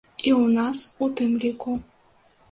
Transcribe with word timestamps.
І 0.19 0.29
ў 0.39 0.45
нас 0.59 0.79
у 1.07 1.09
тым 1.19 1.35
ліку. 1.43 1.75